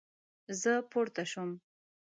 زه 0.61 0.71
پورته 0.91 1.23
شوم 1.31 1.51